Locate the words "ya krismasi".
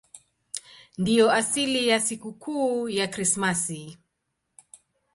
2.89-3.97